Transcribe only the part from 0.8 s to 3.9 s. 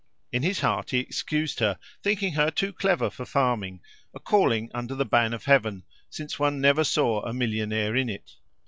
he excused her, thinking her too clever for farming,